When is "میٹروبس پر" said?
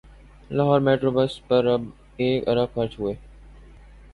0.85-1.65